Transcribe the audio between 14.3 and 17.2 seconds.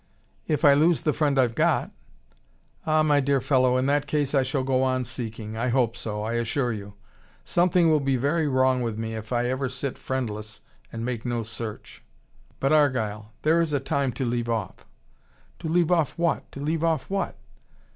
off." "To leave off what, to leave off